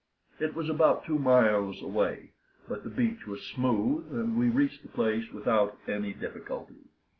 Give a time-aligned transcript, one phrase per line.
[0.39, 2.31] It was about two miles away;
[2.67, 6.89] but the beach was smooth, and we reached the place without any difficulty.